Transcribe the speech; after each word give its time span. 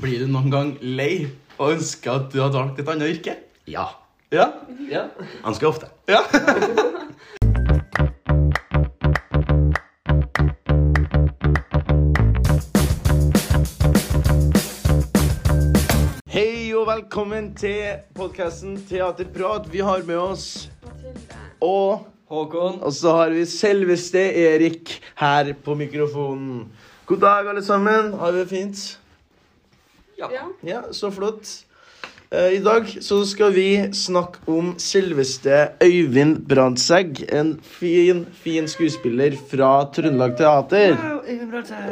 Blir 0.00 0.22
du 0.24 0.26
noen 0.30 0.48
gang 0.48 0.70
lei 0.80 1.26
og 1.58 1.74
ønsker 1.74 2.12
at 2.14 2.30
du 2.32 2.38
hadde 2.40 2.56
valgt 2.56 2.78
et 2.80 2.88
annet 2.88 3.10
yrke? 3.12 3.34
Ja. 3.68 3.84
Ja? 4.32 4.46
Ja. 4.88 5.02
Ganske 5.44 5.68
ofte. 5.68 5.86
Ja. 6.08 6.22
Hei 16.32 16.72
og 16.72 16.88
velkommen 16.88 17.52
til 17.60 18.00
podkasten 18.16 18.80
Teaterprat. 18.88 19.68
Vi 19.68 19.84
har 19.84 20.00
med 20.08 20.16
oss 20.16 20.70
og 21.60 22.08
Håkon. 22.32 22.80
Og 22.80 22.96
så 22.96 23.12
har 23.18 23.36
vi 23.36 23.44
selveste 23.44 24.24
Erik 24.46 25.02
her 25.20 25.52
på 25.52 25.76
mikrofonen. 25.76 26.72
God 27.04 27.20
dag, 27.20 27.48
alle 27.52 27.64
sammen. 27.64 28.16
Har 28.16 28.32
vi 28.32 28.38
det 28.40 28.48
fint? 28.48 29.01
Ja. 30.30 30.42
Ja, 30.62 30.82
så 30.92 31.10
flott. 31.10 31.64
Eh, 32.32 32.52
I 32.56 32.58
dag 32.64 32.86
så 33.04 33.24
skal 33.28 33.52
vi 33.52 33.88
snakke 33.92 34.38
om 34.48 34.74
selveste 34.78 35.68
Øyvind 35.82 36.38
Brandtzæg. 36.48 37.24
En 37.32 37.58
fin, 37.62 38.26
fin 38.44 38.68
skuespiller 38.68 39.32
fra 39.50 39.84
Trøndelag 39.92 40.36
Teater. 40.38 40.96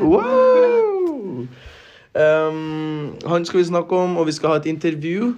Wow! 0.00 0.20
Øyvind 0.20 1.48
Um, 2.12 3.14
han 3.26 3.44
skal 3.46 3.60
vi 3.60 3.64
snakke 3.68 3.94
om, 3.96 4.16
og 4.18 4.26
vi 4.26 4.32
skal 4.34 4.48
ha 4.50 4.56
et 4.58 4.64
intervju 4.66 5.28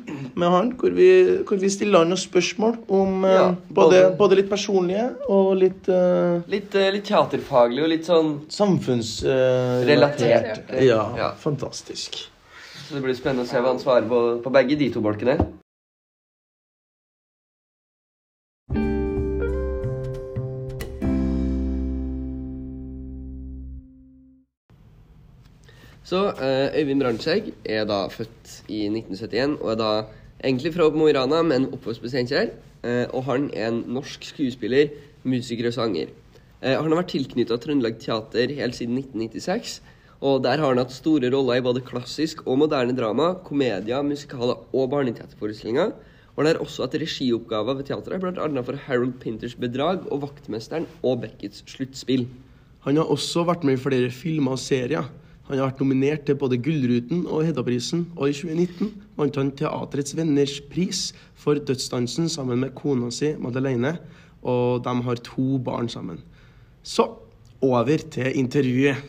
med 0.40 0.48
han 0.48 0.70
hvor 0.80 0.88
vi, 0.96 1.08
hvor 1.44 1.56
vi 1.60 1.68
stiller 1.68 1.98
han 2.00 2.08
noen 2.08 2.16
spørsmål 2.16 2.78
om 2.88 3.24
eh, 3.28 3.32
Ja, 3.34 3.42
både, 3.68 3.90
både- 3.90 4.16
både 4.16 4.34
litt 4.40 4.48
personlige 4.48 5.10
og 5.28 5.50
litt 5.60 5.84
uh, 5.92 6.40
Litt, 6.48 6.72
uh, 6.74 6.88
litt 6.94 7.04
teaterfaglig 7.04 7.82
og 7.84 7.88
litt 7.92 8.06
sånn 8.08 8.38
samfunnsrelatert. 8.48 10.64
Uh, 10.72 10.80
ja, 10.86 11.02
Ja. 11.20 11.28
fantastisk. 11.36 12.16
Så 12.92 12.98
det 12.98 13.06
blir 13.06 13.14
spennende 13.16 13.46
å 13.46 13.48
se 13.48 13.56
hva 13.56 13.70
han 13.72 13.78
svarer 13.80 14.04
på, 14.04 14.16
på 14.44 14.50
begge 14.52 14.76
de 14.76 14.90
to 14.92 15.00
bolkene. 15.00 15.32
Så 26.04 26.20
eh, 26.36 26.76
Øyvind 26.82 27.00
Brandtzæg 27.00 27.48
er 27.64 27.88
da 27.88 28.02
født 28.12 28.58
i 28.68 28.82
1971 28.90 29.56
og 29.62 29.72
er 29.72 29.80
da 29.80 29.88
egentlig 30.44 30.74
fra 30.76 30.90
Mo 30.92 31.08
i 31.08 31.16
Rana, 31.16 31.40
men 31.48 31.70
oppvokst 31.72 32.04
på 32.04 32.12
Steinkjer. 32.12 32.52
Eh, 32.84 33.06
og 33.08 33.24
han 33.30 33.48
er 33.56 33.70
en 33.70 33.86
norsk 33.88 34.28
skuespiller, 34.34 34.92
musiker 35.24 35.72
og 35.72 35.78
sanger. 35.78 36.12
Eh, 36.60 36.76
han 36.76 36.92
har 36.92 37.00
vært 37.00 37.14
tilknytta 37.16 37.56
Trøndelag 37.56 37.96
Teater 38.04 38.52
helt 38.60 38.76
siden 38.76 39.00
1996. 39.00 39.80
Og 40.22 40.42
der 40.44 40.60
har 40.62 40.70
han 40.70 40.78
hatt 40.78 40.94
store 40.94 41.32
roller 41.34 41.58
i 41.58 41.64
både 41.64 41.82
klassisk 41.82 42.44
og 42.46 42.60
moderne 42.62 42.94
drama, 42.94 43.32
komedier, 43.42 44.04
musikaler 44.06 44.60
og 44.70 44.90
barneteaterforestillinger. 44.92 45.90
Og 46.32 46.38
han 46.40 46.52
har 46.52 46.60
også 46.62 46.86
hatt 46.86 46.94
regioppgaver 47.02 47.80
ved 47.80 47.88
teatret, 47.90 48.22
bl.a. 48.22 48.62
for 48.62 48.78
Harold 48.86 49.16
Pinters 49.20 49.56
Bedrag 49.58 50.06
og 50.14 50.22
Vaktmesteren 50.22 50.86
og 51.02 51.24
Beckets 51.24 51.64
Sluttspill. 51.68 52.28
Han 52.86 52.96
har 52.98 53.10
også 53.10 53.42
vært 53.46 53.66
med 53.66 53.76
i 53.76 53.82
flere 53.82 54.10
filmer 54.14 54.54
og 54.54 54.62
serier. 54.62 55.10
Han 55.48 55.58
har 55.58 55.68
vært 55.68 55.82
nominert 55.82 56.22
til 56.26 56.38
både 56.38 56.56
Gullruten 56.62 57.24
og 57.26 57.42
Heddaprisen, 57.48 58.06
og 58.16 58.30
i 58.30 58.36
2019 58.36 58.92
vant 59.18 59.38
han 59.40 59.50
Teatrets 59.58 60.14
Venners 60.16 60.54
pris 60.70 61.00
for 61.38 61.58
dødsdansen 61.58 62.30
sammen 62.30 62.62
med 62.62 62.72
kona 62.78 63.10
si 63.12 63.34
Madeleine, 63.42 63.96
og 64.42 64.84
de 64.86 64.94
har 65.06 65.22
to 65.26 65.58
barn 65.62 65.90
sammen. 65.90 66.22
Så 66.82 67.10
over 67.62 68.06
til 68.10 68.38
intervjuet. 68.38 69.02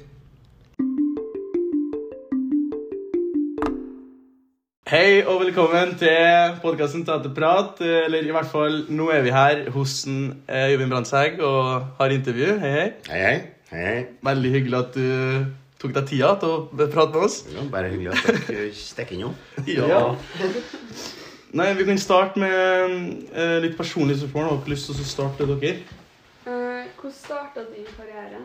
Hei 4.83 5.21
og 5.23 5.37
velkommen 5.39 5.93
til 5.95 6.57
podkasten 6.59 7.05
Teaterprat. 7.07 7.77
Eller 7.79 8.25
i 8.27 8.33
hvert 8.35 8.49
fall, 8.51 8.81
nå 8.91 9.05
er 9.15 9.21
vi 9.23 9.31
her 9.31 9.61
hos 9.71 10.01
eh, 10.11 10.73
Øyvind 10.73 10.91
Brandtzæg 10.91 11.39
og 11.39 11.85
har 12.01 12.11
intervju. 12.11 12.57
Hei, 12.59 12.71
hei. 12.71 12.89
Hei, 13.07 13.21
hei. 13.21 13.37
hei, 13.69 13.85
hei. 13.85 14.01
Veldig 14.27 14.51
hyggelig 14.57 14.79
at 14.81 14.97
du 14.97 15.45
tok 15.79 15.95
deg 15.95 16.09
tida 16.11 16.33
til 16.41 16.51
å 16.51 16.89
prate 16.91 17.15
med 17.15 17.23
oss. 17.29 17.39
Ja, 17.53 17.63
bare 17.71 17.93
hyggelig 17.93 18.11
at 18.11 18.43
dere 18.49 18.67
stikker 18.75 19.15
innom. 19.21 19.39
Ja. 19.71 20.03
Nei, 21.55 21.69
Vi 21.79 21.87
kan 21.87 22.03
starte 22.03 22.43
med 22.43 23.31
eh, 23.31 23.55
litt 23.63 23.79
personlige 23.79 24.25
spørsmål. 24.25 24.49
Har 24.51 24.61
dere 24.65 24.75
lyst 24.75 24.91
til 24.91 24.99
å 24.99 25.09
starte 25.13 25.47
dere? 25.53 25.73
Uh, 26.43 26.83
hvordan 26.99 27.17
starta 27.21 27.63
din 27.71 27.87
karriere? 27.95 28.43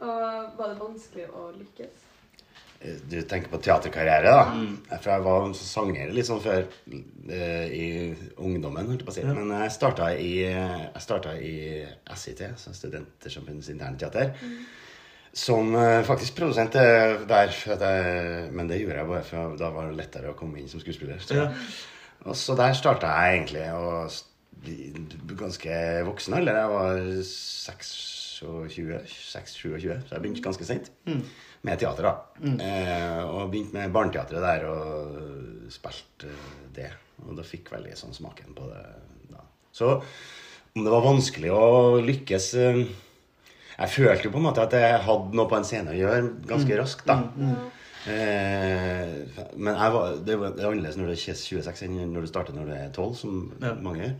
Og 0.00 0.56
var 0.56 0.72
det 0.72 0.80
vanskelig 0.80 1.28
å 1.36 1.50
lykkes? 1.52 2.05
Du 3.10 3.16
tenker 3.26 3.48
på 3.50 3.58
teaterkarriere, 3.64 4.30
da. 4.30 4.96
For 5.00 5.10
jeg 5.14 5.24
var 5.24 5.46
sanger 5.58 6.10
litt 6.14 6.28
sånn 6.28 6.42
før 6.44 6.66
eh, 7.32 7.66
i 7.72 7.86
ungdommen, 8.36 8.86
holdt 8.90 9.00
jeg 9.02 9.08
på 9.08 9.14
å 9.14 9.16
si. 9.16 9.24
Men 9.26 9.54
jeg 9.56 9.72
starta 9.74 10.10
i, 10.14 10.32
jeg 10.44 11.02
startet 11.02 11.40
i 11.42 11.54
SIT, 12.14 12.42
altså 12.52 12.74
Studentersamfunnets 12.76 13.72
interne 13.72 13.98
teater. 14.00 14.34
Som 15.36 15.74
eh, 15.76 16.02
faktisk 16.08 16.36
produsent 16.38 16.76
eh, 16.80 17.16
der. 17.28 17.52
For 17.56 17.74
at 17.76 17.82
jeg, 17.88 18.46
men 18.56 18.70
det 18.70 18.78
gjorde 18.82 19.00
jeg 19.02 19.10
bare 19.10 19.26
for 19.32 19.58
da 19.60 19.72
var 19.74 19.90
det 19.90 19.98
lettere 19.98 20.32
å 20.32 20.38
komme 20.38 20.60
inn 20.62 20.70
som 20.70 20.80
skuespiller. 20.84 21.18
Så, 21.24 21.36
Ja. 21.42 21.50
Og 22.26 22.34
så 22.34 22.56
der 22.58 22.72
starta 22.74 23.10
jeg 23.12 23.36
egentlig 23.36 23.66
å 23.76 24.06
bli 24.64 25.36
ganske 25.38 25.74
voksen 26.08 26.34
alder. 26.38 26.56
Jeg 26.58 26.70
var 26.72 27.02
26-27, 28.36 30.08
så 30.08 30.14
jeg 30.16 30.22
begynte 30.22 30.42
ganske 30.44 30.66
sent 30.68 30.90
med 31.06 31.78
teater. 31.80 32.02
da. 32.02 32.14
Eh, 32.44 33.22
og 33.24 33.50
begynte 33.52 33.74
med 33.78 33.92
barneteatret 33.94 34.42
der 34.44 34.66
og 34.70 35.70
spilte 35.72 36.30
det. 36.76 36.90
Og 37.26 37.36
da 37.38 37.42
fikk 37.46 37.70
veldig 37.72 37.94
sånn 37.96 38.14
smaken 38.16 38.54
på 38.56 38.68
det. 38.70 38.84
da. 39.32 39.40
Så 39.72 39.94
om 40.76 40.84
det 40.84 40.92
var 40.92 41.06
vanskelig 41.06 41.50
å 41.56 42.00
lykkes 42.04 42.50
eh, 42.60 42.82
Jeg 43.78 43.88
følte 43.92 44.24
jo 44.28 44.32
på 44.34 44.38
en 44.40 44.46
måte 44.50 44.62
at 44.66 44.72
jeg 44.76 45.00
hadde 45.04 45.36
noe 45.36 45.48
på 45.48 45.56
en 45.56 45.64
scene 45.68 45.92
å 45.92 45.96
gjøre 45.96 46.20
ganske 46.48 46.76
raskt. 46.80 47.06
da. 47.08 47.16
Eh, 48.06 49.14
men 49.58 49.74
var, 49.74 50.16
det, 50.24 50.36
var, 50.38 50.52
det 50.54 50.62
er 50.62 50.68
annerledes 50.70 50.96
når 51.00 51.08
du 51.10 51.14
er 51.16 51.22
26 51.24 51.82
enn 51.88 51.96
når 52.12 52.26
du 52.26 52.30
starter 52.30 52.54
når 52.56 52.68
du 52.70 52.74
er 52.76 52.90
12, 52.92 53.14
som 53.18 53.40
Ja. 53.62 53.72
mange 53.82 54.02
gjør. 54.04 54.14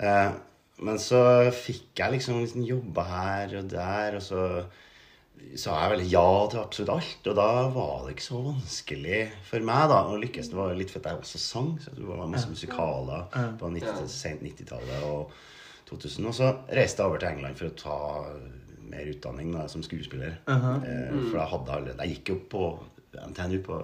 Eh, 0.00 0.30
men 0.80 0.98
så 1.02 1.20
fikk 1.52 2.00
jeg 2.00 2.16
liksom, 2.16 2.40
liksom 2.42 2.64
jobba 2.66 3.04
her 3.08 3.56
og 3.60 3.68
der, 3.72 4.16
og 4.16 4.22
så 4.24 4.44
sa 5.56 5.74
jeg 5.82 5.90
vel 5.94 6.02
ja 6.12 6.24
til 6.52 6.60
absolutt 6.60 6.92
alt. 6.94 7.28
Og 7.30 7.36
da 7.38 7.46
var 7.72 7.94
det 8.04 8.14
ikke 8.16 8.26
så 8.26 8.40
vanskelig 8.44 9.20
for 9.48 9.64
meg 9.70 9.86
da, 9.92 10.00
å 10.12 10.18
lykkes. 10.20 10.50
Det 10.52 10.58
var 10.58 10.74
litt 10.76 10.92
fordi 10.92 11.12
jeg 11.14 11.22
også 11.22 11.40
sang. 11.40 11.70
så 11.80 11.94
Det 11.96 12.04
var 12.08 12.28
masse 12.28 12.50
musikaler 12.50 13.24
på 13.60 13.70
90, 13.72 14.08
sent 14.12 14.44
90-tallet 14.44 15.06
og 15.08 15.32
2000. 15.88 16.28
Og 16.28 16.36
så 16.36 16.50
reiste 16.68 17.00
jeg 17.02 17.08
over 17.08 17.22
til 17.22 17.32
England 17.32 17.56
for 17.60 17.70
å 17.70 17.78
ta 17.80 17.98
mer 18.90 19.06
utdanning 19.14 19.52
da, 19.54 19.66
som 19.70 19.82
skuespiller. 19.86 20.36
eh, 20.84 21.10
for 21.30 21.38
jeg 21.40 21.50
hadde 21.54 21.72
allerede 21.76 22.06
Jeg 22.06 22.16
gikk 22.18 22.32
jo 22.34 22.38
på 22.50 22.64
NTNU 23.30 23.58
på, 23.66 23.80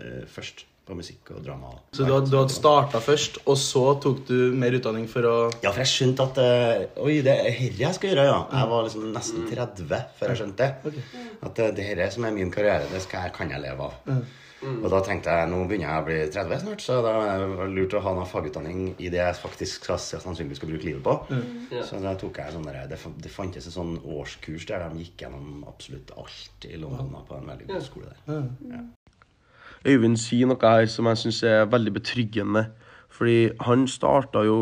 eh, 0.00 0.24
først, 0.30 0.66
på 0.84 0.96
musikk 0.98 1.32
og 1.32 1.40
drama. 1.44 1.72
Så 1.96 2.04
du 2.04 2.12
hadde, 2.12 2.28
du 2.28 2.36
hadde 2.36 2.52
starta 2.52 3.00
først, 3.02 3.40
og 3.48 3.56
så 3.60 3.84
tok 4.04 4.24
du 4.28 4.36
mer 4.56 4.76
utdanning 4.76 5.06
for 5.10 5.28
å 5.28 5.34
Ja, 5.64 5.70
for 5.70 5.80
jeg 5.80 5.92
skjønte 5.92 6.28
at 6.28 6.40
uh, 6.44 7.02
Oi, 7.06 7.18
det 7.24 7.34
er 7.34 7.50
dette 7.50 7.80
jeg 7.80 7.98
skal 7.98 8.12
gjøre, 8.12 8.28
ja. 8.28 8.38
Jeg 8.52 8.70
var 8.74 8.86
liksom 8.88 9.10
nesten 9.14 9.46
30 9.50 10.00
før 10.18 10.32
jeg 10.32 10.42
skjønte 10.42 10.70
det. 10.70 10.94
At 11.40 11.60
uh, 11.60 11.68
det 11.70 11.90
dette 11.94 12.10
som 12.16 12.28
er 12.28 12.34
min 12.36 12.52
karriere, 12.52 12.88
det 12.92 13.04
skal 13.04 13.26
jeg, 13.26 13.36
kan 13.38 13.54
jeg 13.54 13.64
leve 13.64 13.90
av. 13.90 14.16
Og 14.64 14.86
da 14.88 15.00
tenkte 15.04 15.32
jeg 15.32 15.48
nå 15.50 15.58
begynner 15.68 15.90
jeg 15.90 16.02
å 16.02 16.06
bli 16.06 16.18
30 16.32 16.62
snart, 16.62 16.84
så 16.84 16.98
da 17.04 17.12
er 17.26 17.42
det 17.44 17.68
lurt 17.74 17.96
å 17.98 18.00
ha 18.04 18.14
noe 18.16 18.28
fagutdanning 18.28 18.94
i 18.96 19.10
det 19.12 19.20
jeg 19.20 19.36
faktisk 19.36 19.84
skal, 19.84 20.00
sannsynligvis 20.00 20.60
skal 20.62 20.72
bruke 20.72 20.88
livet 20.88 21.04
på. 21.04 21.16
Ja. 21.74 21.84
Så 21.84 22.00
da 22.00 22.14
tok 22.20 22.40
jeg 22.40 22.54
sånn 22.54 22.68
der, 22.68 22.80
det, 22.88 23.00
det 23.24 23.32
fantes 23.32 23.68
en 23.68 23.76
sånn 23.76 23.94
årskurs 24.00 24.64
der 24.70 24.86
de 24.86 25.04
gikk 25.04 25.26
gjennom 25.26 25.66
absolutt 25.68 26.14
alt 26.16 26.68
i 26.68 26.80
London 26.80 27.12
på 27.28 27.36
en 27.36 27.50
veldig 27.52 27.72
god 27.72 27.88
skole 27.88 28.14
der. 28.14 28.84
Øyvind 29.84 30.16
sier 30.16 30.48
noe 30.48 30.60
her 30.62 30.86
som 30.88 31.06
jeg 31.10 31.20
syns 31.20 31.42
er 31.48 31.66
veldig 31.68 31.92
betryggende. 31.98 32.66
Fordi 33.14 33.50
han 33.60 33.86
starta 33.88 34.42
jo 34.46 34.58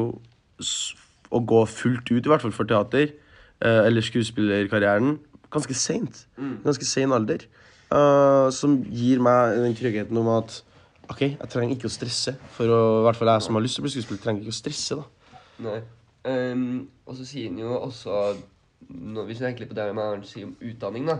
å 1.32 1.40
gå 1.40 1.60
fullt 1.70 2.10
ut, 2.10 2.26
i 2.26 2.30
hvert 2.30 2.42
fall 2.44 2.52
for 2.52 2.68
teater, 2.68 3.14
eh, 3.62 3.86
eller 3.86 4.04
skuespillerkarrieren, 4.04 5.18
ganske 5.50 5.74
seint. 5.74 6.26
Ganske 6.64 6.84
sein 6.84 7.12
alder. 7.12 7.46
Eh, 7.92 8.50
som 8.50 8.76
gir 8.84 9.20
meg 9.20 9.56
den 9.56 9.74
tryggheten 9.76 10.16
om 10.16 10.28
at 10.36 10.62
OK, 11.10 11.20
jeg 11.20 11.48
trenger 11.50 11.76
ikke 11.76 11.90
å 11.90 11.92
stresse. 11.92 12.36
For 12.56 12.70
å, 12.70 12.80
i 13.00 13.04
hvert 13.06 13.18
fall 13.18 13.32
jeg 13.32 13.44
som 13.46 13.58
har 13.58 13.64
lyst 13.64 13.76
til 13.78 13.82
å 13.82 13.86
bli 13.86 13.92
skuespiller, 13.94 14.22
trenger 14.22 14.44
ikke 14.44 14.54
å 14.54 14.60
stresse, 14.60 14.96
da. 15.00 15.36
Nei. 15.62 15.80
Um, 16.22 16.88
og 17.06 17.16
så 17.18 17.26
sier 17.26 17.48
han 17.50 17.58
jo 17.58 17.72
også 17.80 18.36
når 18.92 19.24
Vi 19.26 19.34
snakker 19.34 19.48
egentlig 19.48 19.68
på 19.72 19.74
det 19.74 19.86
med 19.96 20.04
Arnt 20.04 20.28
sier 20.28 20.46
om 20.46 20.54
utdanning, 20.60 21.08
da. 21.08 21.16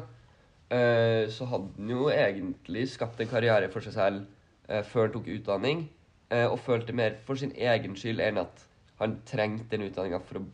Eh, 0.73 1.29
så 1.29 1.45
hadde 1.51 1.69
han 1.77 1.91
jo 1.93 2.07
egentlig 2.09 2.87
skapt 2.95 3.21
en 3.21 3.29
karriere 3.29 3.69
for 3.73 3.85
seg 3.85 3.93
selv 3.93 4.23
eh, 4.71 4.81
før 4.89 5.09
han 5.09 5.15
tok 5.19 5.29
utdanning. 5.35 5.85
eh, 6.33 6.47
og 6.49 6.59
følte 6.65 6.95
mer 6.97 7.19
for 7.27 7.37
sin 7.37 7.53
egen 7.53 7.97
skyld 7.99 8.23
enn 8.25 8.41
at 8.41 8.65
han 9.03 9.19
trengte 9.29 9.69
den 9.75 9.85
utdanninga 9.91 10.23
for 10.25 10.41
å 10.41 10.47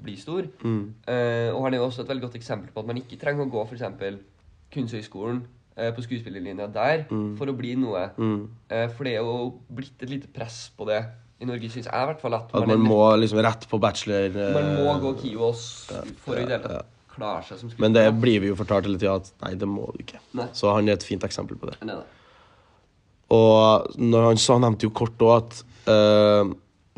bli 0.00 0.16
stor. 0.18 0.48
Eh, 0.64 1.50
og 1.52 1.62
han 1.62 1.76
er 1.76 1.78
jo 1.78 1.86
også 1.86 2.02
et 2.02 2.10
veldig 2.10 2.24
godt 2.26 2.40
eksempel 2.40 2.72
på 2.74 2.82
at 2.82 2.90
man 2.90 2.98
ikke 2.98 3.20
trenger 3.20 3.46
å 3.46 3.52
gå 3.52 3.64
f.eks. 3.68 4.18
Kunsthøgskolen 4.74 5.42
på 5.80 6.02
skuespillerlinja 6.04 6.66
der 6.74 7.06
for 7.38 7.48
å 7.48 7.54
bli 7.56 7.72
noe. 7.78 8.02
Mm. 8.20 8.42
For 8.96 9.06
det 9.06 9.14
er 9.16 9.24
jo 9.24 9.60
blitt 9.72 10.02
et 10.04 10.10
lite 10.12 10.28
press 10.34 10.68
på 10.76 10.84
det 10.88 10.98
i 11.40 11.48
Norge, 11.48 11.70
syns 11.72 11.88
jeg 11.88 11.94
i 11.94 12.08
hvert 12.10 12.20
fall. 12.20 12.36
At, 12.36 12.52
At 12.52 12.66
er 12.66 12.68
man 12.68 12.84
må 12.84 12.98
liksom 13.16 13.40
rett 13.46 13.66
på 13.70 13.80
bachelor. 13.80 14.34
man 14.54 14.70
må 14.76 14.96
gå 15.02 15.14
KIOS 15.22 15.62
for 16.20 16.36
å 16.36 16.42
i 16.42 16.44
det 16.44 16.58
hele 16.58 16.64
tatt 16.66 16.99
klare 17.20 17.44
seg 17.46 17.60
som 17.60 17.68
skuespiller. 17.68 17.84
Men 17.84 17.98
det 17.98 18.06
blir 18.22 18.40
vi 18.42 18.50
jo 18.50 18.56
fortalt 18.58 18.88
hele 18.88 19.00
tida 19.00 19.18
at 19.20 19.30
nei, 19.44 19.52
det 19.60 19.68
må 19.68 19.90
du 19.94 20.00
ikke. 20.04 20.22
Nei. 20.40 20.48
Så 20.56 20.72
han 20.72 20.88
er 20.88 20.98
et 20.98 21.06
fint 21.06 21.24
eksempel 21.26 21.60
på 21.60 21.70
det. 21.70 21.78
Nei. 21.86 22.00
Og 23.36 23.94
når 24.00 24.32
han 24.32 24.42
sa, 24.42 24.56
han 24.56 24.66
nevnte 24.66 24.88
jo 24.88 24.96
kort 24.96 25.22
òg 25.22 25.36
at 25.36 25.60
uh, 25.86 26.50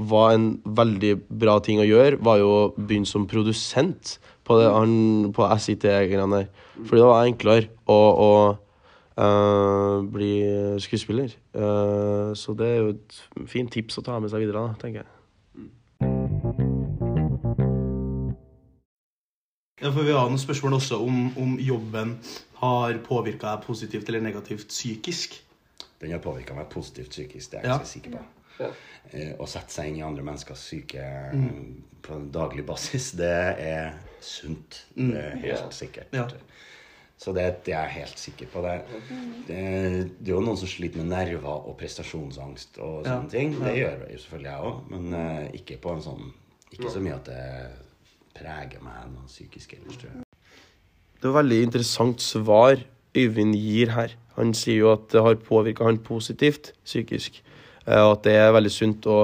var 0.03 0.35
en 0.35 0.47
veldig 0.65 1.13
bra 1.43 1.59
ting 1.65 1.83
å 1.83 1.87
gjøre, 1.87 2.21
var 2.25 2.41
jo 2.41 2.51
å 2.53 2.63
begynne 2.79 3.09
som 3.09 3.29
produsent 3.29 4.17
på, 4.47 4.57
det, 4.59 4.69
han, 4.73 4.95
på 5.37 5.47
SIT-greiene 5.61 6.41
der. 6.41 6.49
Fordi 6.81 7.03
det 7.03 7.09
var 7.11 7.29
enklere 7.29 7.69
å, 7.93 7.99
å 8.27 8.33
uh, 9.21 9.99
bli 10.15 10.33
skuespiller. 10.83 11.37
Uh, 11.53 12.33
så 12.39 12.57
det 12.59 12.71
er 12.71 12.81
jo 12.81 12.95
et 12.97 13.21
fint 13.53 13.73
tips 13.73 14.01
å 14.01 14.07
ta 14.07 14.17
med 14.23 14.33
seg 14.33 14.47
videre, 14.47 14.65
da, 14.65 14.81
tenker 14.81 15.05
jeg. 15.05 15.12
Ja, 19.83 19.91
for 19.93 20.03
Vi 20.07 20.13
har 20.15 20.29
noen 20.31 20.39
spørsmål 20.39 20.77
også 20.79 20.99
om, 21.03 21.17
om 21.43 21.57
jobben 21.59 22.17
har 22.63 22.99
påvirka 23.07 23.57
deg 23.57 23.65
positivt 23.67 24.09
eller 24.09 24.23
negativt 24.23 24.69
psykisk. 24.71 25.41
Den 26.03 26.13
har 26.15 26.23
påvirka 26.23 26.55
meg 26.55 26.69
positivt 26.71 27.11
psykisk, 27.15 27.51
det 27.51 27.59
er 27.61 27.67
jeg 27.67 27.73
Ja. 27.73 27.79
så 27.83 27.91
sikker 27.97 28.11
på. 28.17 28.23
Ja. 28.61 28.69
Eh, 29.13 29.33
Å 29.41 29.47
sette 29.49 29.71
seg 29.75 29.89
inn 29.91 29.97
i 29.99 30.03
andre 30.07 30.23
menneskers 30.23 30.63
syke 30.71 31.03
Mm. 31.35 31.83
på 32.03 32.15
en 32.15 32.31
daglig 32.31 32.65
basis, 32.67 33.11
det 33.13 33.59
er 33.59 33.93
sunt. 34.21 34.85
Det 34.97 35.17
er 35.19 35.37
helt 35.37 35.73
sikkert. 35.75 36.11
Mm. 36.13 36.19
Ja. 36.19 36.29
Så 37.19 37.33
det, 37.35 37.65
det 37.65 37.75
er 37.75 37.85
jeg 37.87 38.03
helt 38.03 38.19
sikker 38.19 38.47
på. 38.51 38.63
Det, 38.63 38.85
det, 39.47 40.15
det 40.19 40.29
er 40.29 40.35
jo 40.35 40.41
noen 40.41 40.57
som 40.59 40.67
sliter 40.69 40.97
med 40.99 41.07
nerver 41.13 41.69
og 41.69 41.77
prestasjonsangst 41.79 42.79
og 42.79 43.05
Ja. 43.07 43.19
sånne 43.21 43.31
ting. 43.31 43.53
Det 43.59 43.75
gjør 43.77 44.11
jo 44.11 44.19
selvfølgelig 44.19 44.51
jeg 44.51 44.61
òg, 44.71 44.91
men 44.91 45.15
eh, 45.15 45.51
ikke 45.55 45.79
på 45.81 45.93
en 45.97 46.03
sånn 46.03 46.33
Ikke 46.73 46.91
så 46.91 47.01
mye 47.05 47.15
at 47.15 47.25
det 47.25 47.71
preger 48.37 48.83
meg 48.85 49.07
noe 49.13 49.29
psykisk 49.29 49.75
ellers, 49.77 49.99
tror 50.01 50.11
jeg. 50.13 50.27
Det 51.23 51.31
er 51.31 51.37
veldig 51.39 51.61
interessant 51.69 52.23
svar 52.25 52.81
Øyvind 53.13 53.53
gir 53.55 53.91
her. 53.93 54.15
Han 54.39 54.55
sier 54.57 54.79
jo 54.81 54.93
at 54.95 55.11
det 55.13 55.21
har 55.21 55.35
påvirka 55.45 55.85
han 55.85 55.99
positivt 56.01 56.71
psykisk. 56.85 57.43
eh, 57.87 58.01
Og 58.01 58.13
at 58.17 58.23
det 58.25 58.33
er 58.41 58.55
veldig 58.57 58.73
sunt 58.73 59.07
å, 59.07 59.19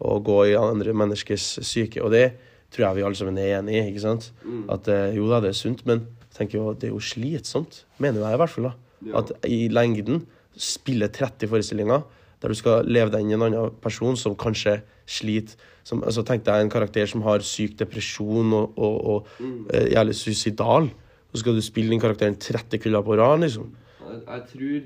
å 0.00 0.18
gå 0.20 0.38
i 0.50 0.56
andre 0.60 0.92
menneskers 0.92 1.46
syke. 1.64 2.02
Og 2.04 2.12
det 2.12 2.34
tror 2.70 2.84
jeg 2.90 2.96
vi 2.98 3.02
alle 3.08 3.16
sammen 3.16 3.38
er 3.40 3.58
enig 3.58 3.78
i. 3.78 3.86
ikke 3.88 4.04
sant? 4.04 4.28
At 4.68 4.88
eh, 4.92 5.14
jo 5.16 5.24
da, 5.30 5.40
det 5.40 5.54
er 5.54 5.58
sunt, 5.58 5.86
men 5.88 6.04
tenker 6.36 6.58
jo 6.60 6.74
det 6.74 6.90
er 6.90 6.92
jo 6.92 7.00
slitsomt. 7.00 7.84
Mener 7.98 8.20
jeg 8.20 8.36
i 8.36 8.42
hvert 8.42 8.52
fall. 8.52 8.68
da. 8.68 8.74
Ja. 9.08 9.22
At 9.22 9.32
i 9.48 9.68
lengden 9.72 10.26
spiller 10.60 11.08
30 11.08 11.48
forestillinger 11.48 12.04
der 12.40 12.52
du 12.52 12.56
skal 12.56 12.88
leve 12.88 13.12
deg 13.12 13.24
inn 13.24 13.34
i 13.34 13.36
en 13.36 13.44
annen 13.48 13.74
person 13.82 14.16
som 14.16 14.36
kanskje 14.38 14.78
sliter. 15.10 15.58
Som, 15.84 16.04
altså 16.04 16.24
Tenk 16.26 16.44
deg 16.46 16.62
en 16.62 16.72
karakter 16.72 17.08
som 17.08 17.24
har 17.26 17.44
syk 17.44 17.76
depresjon 17.80 18.52
og, 18.56 18.78
og, 18.78 18.96
og 19.12 19.74
eh, 19.74 19.90
jævlig 19.94 20.16
suicidal. 20.16 20.88
Så 21.30 21.42
skal 21.42 21.56
du 21.56 21.62
spille 21.64 21.92
den 21.92 22.02
karakteren 22.02 22.38
30 22.40 22.82
kulder 22.82 23.04
på 23.06 23.16
rad, 23.20 23.44
liksom. 23.44 23.70
Jeg, 24.00 24.22
jeg 24.26 24.46
tror 24.52 24.80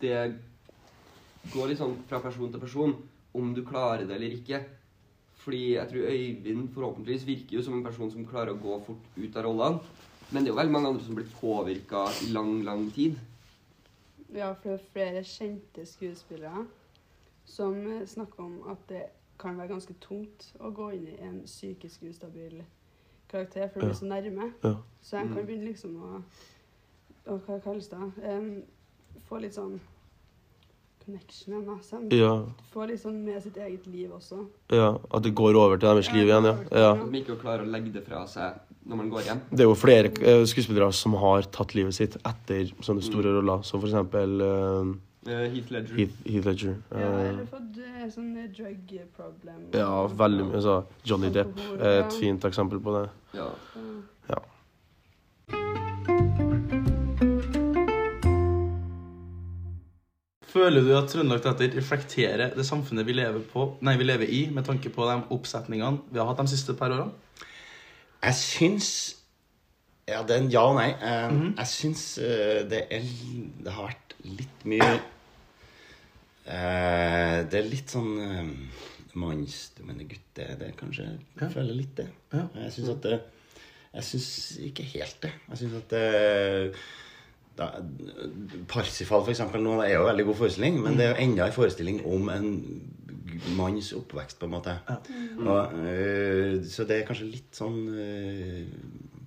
det 0.00 0.18
går 1.54 1.70
litt 1.70 1.80
sånn 1.80 1.96
fra 2.08 2.20
person 2.24 2.52
til 2.52 2.62
person 2.62 2.94
om 3.36 3.54
du 3.54 3.62
klarer 3.66 4.06
det 4.08 4.16
eller 4.18 4.36
ikke. 4.40 4.62
Fordi 5.40 5.62
jeg 5.76 5.88
tror 5.88 6.10
Øyvind 6.12 6.68
forhåpentligvis 6.74 7.26
virker 7.28 7.56
jo 7.56 7.64
som 7.64 7.78
en 7.78 7.86
person 7.86 8.10
som 8.12 8.26
klarer 8.28 8.52
å 8.52 8.60
gå 8.60 8.76
fort 8.84 9.16
ut 9.16 9.38
av 9.38 9.46
rollene. 9.46 9.80
Men 10.30 10.44
det 10.44 10.50
er 10.50 10.52
jo 10.52 10.58
veldig 10.60 10.74
mange 10.74 10.90
andre 10.92 11.06
som 11.06 11.16
blir 11.16 11.30
påvirka 11.40 12.04
i 12.26 12.28
lang, 12.34 12.60
lang 12.66 12.84
tid. 12.94 13.16
Ja, 14.30 14.52
for 14.52 14.68
det 14.68 14.76
er 14.76 14.90
flere 14.92 15.22
kjente 15.26 15.86
skuespillere 15.88 16.66
som 17.50 17.74
eh, 17.90 18.04
snakker 18.06 18.44
om 18.46 18.58
at 18.70 18.84
det 18.88 19.04
kan 19.40 19.56
være 19.58 19.72
ganske 19.72 19.94
tungt 20.04 20.50
å 20.60 20.70
gå 20.76 20.90
inn 20.94 21.06
i 21.10 21.16
en 21.24 21.38
psykisk 21.48 22.02
ustabil 22.10 22.60
karakter, 23.30 23.68
for 23.72 23.80
det 23.80 23.88
Ja. 23.88 23.92
blir 23.92 24.00
så 24.00 24.08
nærme. 24.10 24.50
Ja. 24.64 24.74
Så 25.02 25.16
jeg 25.16 25.30
kan 25.32 25.46
begynne 25.46 25.70
liksom 25.70 25.96
å, 25.96 26.22
å 27.30 27.38
Hva 27.46 27.60
kalles 27.64 27.88
det? 27.88 27.96
Um, 28.26 28.62
få 29.28 29.38
litt 29.40 29.54
sånn 29.56 29.78
connection 31.04 31.54
igjen, 31.54 31.66
meg 31.66 31.84
selv. 31.86 32.12
Ja, 32.14 32.32
Få 32.74 32.84
litt 32.90 33.00
sånn 33.02 33.20
med 33.24 33.40
sitt 33.42 33.56
eget 33.56 33.86
liv 33.90 34.10
også. 34.12 34.42
ja. 34.72 34.90
At 35.10 35.22
det 35.24 35.32
går 35.34 35.56
over 35.56 35.78
til 35.80 35.88
deres 35.88 36.10
liv 36.12 36.26
igjen, 36.28 36.44
ja. 36.50 36.56
ja. 36.76 36.90
Om 37.00 37.14
ikke 37.22 37.38
klarer 37.40 37.64
å 37.64 37.70
legge 37.72 37.92
det 37.94 38.04
fra 38.06 38.26
seg 38.28 38.58
når 38.86 38.96
man 38.96 39.10
går 39.12 39.26
hjem. 39.28 39.40
Det 39.50 39.64
er 39.64 39.68
jo 39.70 39.76
flere 39.78 40.10
eh, 40.20 40.44
skuespillere 40.48 40.92
som 40.96 41.14
har 41.20 41.42
tatt 41.52 41.74
livet 41.74 41.94
sitt 41.96 42.16
etter 42.26 42.70
sånne 42.84 43.02
store 43.04 43.32
roller, 43.38 43.62
som 43.66 43.80
for 43.80 43.88
eksempel 43.90 44.40
Eh, 44.44 44.92
Heath 45.26 45.70
Ledger. 45.70 45.96
Heath, 45.96 46.12
Heath 46.24 46.46
Ledger. 46.46 46.76
Ja, 46.90 46.96
Eh, 46.96 47.28
eller 47.28 47.44
fått 47.50 47.76
uh, 47.76 48.06
sånn 48.08 48.36
eh, 48.40 48.48
drug 48.56 48.94
problem. 49.16 49.66
ja, 49.74 50.06
veldig 50.06 50.46
mye. 50.48 50.56
Altså, 50.56 50.84
Johnny 51.04 51.28
Depp 51.34 51.60
er 51.78 52.06
et 52.06 52.16
fint 52.16 52.44
eksempel 52.44 52.80
på 52.80 52.94
det. 52.96 53.08
Ja. 53.36 53.50
Ja. 54.30 54.40
Føler 60.50 60.82
du 60.82 60.90
at 60.96 61.12
Trøndelag 61.12 61.44
Teater 61.44 61.76
reflekterer 61.76 62.56
det 62.56 62.66
samfunnet 62.66 63.06
vi 63.06 63.12
lever, 63.12 63.44
på, 63.52 63.76
nei, 63.86 63.96
vi 64.00 64.08
lever 64.08 64.26
i, 64.26 64.48
med 64.50 64.64
tanke 64.66 64.90
på 64.90 65.06
de 65.06 65.20
oppsetningene 65.30 66.00
vi 66.10 66.18
har 66.18 66.26
hatt 66.26 66.40
de 66.42 66.48
siste 66.50 66.74
par 66.74 66.90
årene? 66.90 67.12
Jeg 68.24 68.34
syns 68.34 69.19
Ja, 70.10 70.20
det 70.26 70.34
er 70.34 70.40
en 70.42 70.50
ja 70.52 70.62
og 70.66 70.76
nei. 70.78 70.90
Eh, 70.90 71.34
Jeg 71.60 71.68
syns 71.70 72.04
uh, 72.18 72.60
det 72.70 72.84
er 72.90 73.02
Det 73.64 73.74
har 73.76 73.90
vært 73.90 74.14
litt 74.26 74.64
mye 74.68 74.92
uh, 76.46 77.38
Det 77.46 77.60
er 77.60 77.68
litt 77.68 77.92
sånn 77.94 78.10
uh, 78.18 78.48
manns... 79.20 79.60
Du 79.76 79.84
mener 79.86 80.08
gutte... 80.10 80.48
det, 80.58 80.72
er 80.72 80.74
kanskje 80.78 81.06
Jeg 81.06 81.52
føler 81.52 81.74
litt 81.76 81.94
det. 82.00 82.08
Ja. 82.34 82.48
Jeg 82.64 82.74
syns 82.78 82.90
at 82.96 83.06
det 83.06 83.20
Jeg 83.92 84.08
syns 84.08 84.30
ikke 84.70 84.88
helt 84.96 85.22
det. 85.26 85.32
Jeg 85.52 85.62
syns 85.62 85.78
at 85.82 85.94
det 85.94 86.04
da, 87.58 87.66
Parsifal, 88.70 89.24
for 89.26 89.32
eksempel, 89.34 89.60
nå 89.60 89.74
det 89.80 89.90
er 89.90 89.96
jo 89.98 90.04
en 90.04 90.10
veldig 90.12 90.24
god 90.30 90.38
forestilling, 90.38 90.78
men 90.80 90.94
det 90.96 91.04
er 91.04 91.10
jo 91.10 91.24
enda 91.26 91.48
en 91.48 91.52
forestilling 91.52 91.98
om 92.08 92.30
en 92.32 92.46
manns 93.58 93.90
oppvekst, 93.96 94.38
på 94.40 94.46
en 94.48 94.54
måte. 94.54 94.76
Og, 95.38 95.74
øh, 95.82 96.64
så 96.64 96.86
det 96.88 97.00
er 97.00 97.08
kanskje 97.08 97.28
litt 97.28 97.56
sånn 97.56 97.78
øh, 97.90 98.62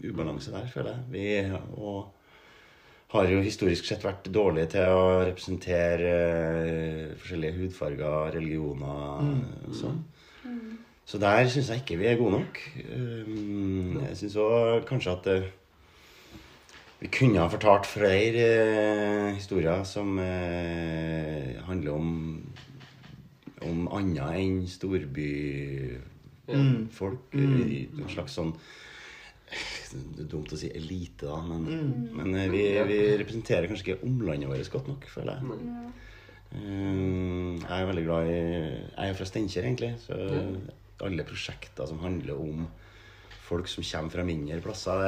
ubalanse 0.10 0.52
der, 0.54 0.68
føler 0.72 0.92
jeg. 0.94 1.02
Vi 1.14 1.26
og 1.78 1.98
har 3.14 3.24
jo 3.30 3.46
historisk 3.46 3.84
sett 3.86 4.04
vært 4.06 4.32
dårlige 4.34 4.68
til 4.74 4.86
å 4.90 5.02
representere 5.28 6.14
uh, 6.14 7.12
forskjellige 7.22 7.58
hudfarger, 7.60 8.32
religioner 8.38 9.22
og 9.68 9.74
sånn. 9.78 10.00
Så 11.06 11.16
der 11.20 11.50
syns 11.52 11.70
jeg 11.70 11.80
ikke 11.84 12.00
vi 12.00 12.08
er 12.10 12.18
gode 12.18 12.38
nok. 12.40 12.54
Um, 12.88 14.00
jeg 14.08 14.16
syns 14.22 14.36
òg 14.40 14.86
kanskje 14.90 15.14
at 15.14 15.26
uh, 15.30 15.44
vi 17.04 17.08
kunne 17.12 17.42
ha 17.42 17.48
fortalt 17.52 17.84
flere 17.84 18.44
eh, 18.48 19.36
historier 19.36 19.84
som 19.84 20.16
eh, 20.24 21.60
handler 21.68 21.92
om 21.92 22.40
om 23.64 23.88
annet 23.96 24.36
enn 24.40 24.68
storbyfolk. 24.68 27.36
I 27.36 27.88
en 27.88 28.10
slags 28.12 28.34
sånn 28.40 28.54
Det 29.94 30.24
er 30.24 30.30
dumt 30.32 30.54
å 30.54 30.58
si 30.60 30.70
elite, 30.74 31.28
da, 31.28 31.38
men, 31.46 31.66
men 32.18 32.38
eh, 32.40 32.50
vi, 32.52 32.64
vi 32.90 33.00
representerer 33.22 33.70
kanskje 33.70 33.94
ikke 33.94 34.08
omlandet 34.08 34.50
vårt 34.50 34.72
godt 34.74 34.90
nok, 34.90 35.10
føler 35.12 35.38
jeg. 35.38 35.92
Eh, 36.54 37.60
jeg 37.60 37.76
er 37.78 37.90
veldig 37.90 38.06
glad 38.08 38.32
i 38.32 38.38
Jeg 38.40 39.12
er 39.12 39.20
fra 39.20 39.28
Steinkjer, 39.30 39.68
egentlig. 39.70 39.92
Så 40.02 40.18
alle 41.04 41.26
prosjekter 41.28 41.90
som 41.90 42.02
handler 42.04 42.40
om 42.40 42.66
folk 43.44 43.68
som 43.68 43.84
kommer 43.86 44.14
fra 44.16 44.26
mindre 44.26 44.62
plasser, 44.64 45.04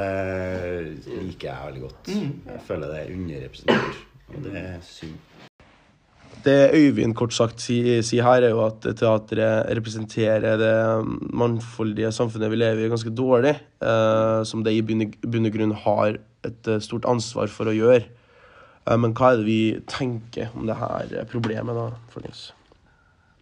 det 1.06 1.22
liker 1.24 1.48
jeg 1.48 1.70
veldig 1.70 1.84
godt. 1.86 2.10
Jeg 2.12 2.64
føler 2.68 2.92
det 2.92 2.98
er 3.02 3.14
underrepresentert, 3.16 4.02
og 4.28 4.42
det 4.44 4.56
er 4.60 4.76
synd. 4.84 5.16
Det 6.46 6.70
Øyvind 6.78 7.16
kort 7.18 7.34
sagt 7.34 7.62
sier 7.64 8.04
si 8.06 8.20
her, 8.22 8.44
er 8.46 8.52
jo 8.52 8.60
at 8.62 8.84
teatret 8.98 9.66
representerer 9.74 10.60
det 10.60 10.74
mangfoldige 11.34 12.12
samfunnet 12.14 12.52
vi 12.52 12.60
lever 12.60 12.84
i, 12.84 12.90
ganske 12.92 13.10
dårlig. 13.10 13.56
Eh, 13.82 14.42
som 14.46 14.62
det 14.62 14.76
i 14.76 14.84
bunn 14.86 15.50
og 15.50 15.56
grunn 15.56 15.74
har 15.86 16.20
et 16.46 16.70
eh, 16.70 16.82
stort 16.84 17.08
ansvar 17.10 17.50
for 17.50 17.66
å 17.66 17.74
gjøre. 17.74 18.04
Eh, 18.86 18.98
men 19.00 19.16
hva 19.16 19.32
er 19.32 19.42
det 19.42 19.48
vi 19.48 19.60
tenker 19.90 20.54
om 20.54 20.70
det 20.70 20.78
her 20.78 21.18
problemet, 21.32 21.74
da, 21.74 21.90
folkens? 22.14 22.52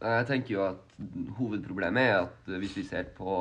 Jeg 0.04 0.26
tenker 0.28 0.54
jo 0.54 0.64
at 0.66 0.96
hovedproblemet 1.38 2.08
er 2.08 2.16
at 2.24 2.48
eh, 2.50 2.60
hvis 2.62 2.76
vi 2.78 2.86
ser 2.88 3.08
på 3.16 3.40